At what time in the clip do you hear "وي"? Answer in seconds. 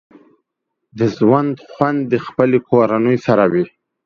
3.51-3.65